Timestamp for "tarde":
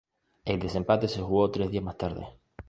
1.95-2.27